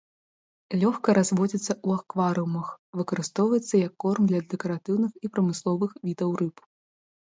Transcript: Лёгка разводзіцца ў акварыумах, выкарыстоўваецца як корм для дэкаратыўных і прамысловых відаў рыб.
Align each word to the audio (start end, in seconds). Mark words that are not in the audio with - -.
Лёгка 0.83 1.09
разводзіцца 1.17 1.73
ў 1.75 1.89
акварыумах, 2.01 2.73
выкарыстоўваецца 3.03 3.75
як 3.87 3.93
корм 4.07 4.23
для 4.35 4.41
дэкаратыўных 4.57 5.11
і 5.27 5.37
прамысловых 5.37 5.91
відаў 6.11 6.29
рыб. 6.45 6.55